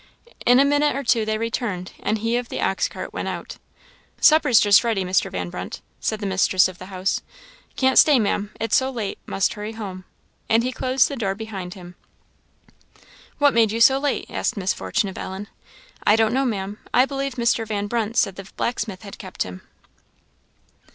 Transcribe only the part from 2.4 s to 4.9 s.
the ox cart went out. "Supper's just